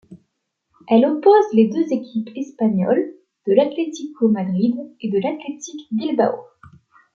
[0.87, 3.13] Elle oppose les deux équipes espagnoles
[3.45, 6.39] de l'Atlético Madrid et de l'Athletic Bilbao.